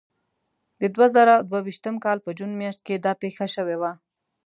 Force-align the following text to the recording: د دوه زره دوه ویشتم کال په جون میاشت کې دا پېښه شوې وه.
د 0.79 0.83
دوه 0.95 1.07
زره 1.15 1.33
دوه 1.49 1.59
ویشتم 1.65 1.95
کال 2.03 2.17
په 2.25 2.29
جون 2.37 2.51
میاشت 2.61 2.81
کې 2.87 2.95
دا 3.05 3.11
پېښه 3.21 3.45
شوې 3.55 3.75
وه. 3.81 3.91